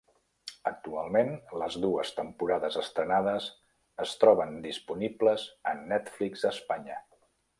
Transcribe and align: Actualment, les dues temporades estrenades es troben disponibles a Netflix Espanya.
Actualment, 0.69 1.27
les 1.63 1.75
dues 1.83 2.13
temporades 2.19 2.79
estrenades 2.83 3.51
es 4.07 4.15
troben 4.25 4.57
disponibles 4.65 5.47
a 5.73 5.77
Netflix 5.93 6.49
Espanya. 6.57 7.01